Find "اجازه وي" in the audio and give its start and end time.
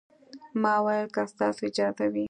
1.69-2.19